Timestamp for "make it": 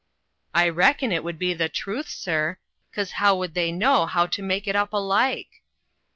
4.41-4.75